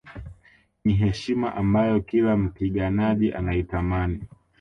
[0.85, 4.21] Ni heshima ambayo kila mpiganaji anaitamani